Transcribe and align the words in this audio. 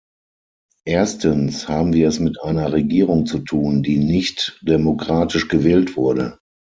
Erstens 0.87 1.67
haben 1.67 1.93
wir 1.93 2.07
es 2.07 2.19
mit 2.19 2.41
einer 2.41 2.71
Regierung 2.73 3.27
zu 3.27 3.37
tun, 3.37 3.83
die 3.83 3.99
nicht 3.99 4.57
demokratisch 4.63 5.47
gewählt 5.47 5.95
wurde. 5.95 6.39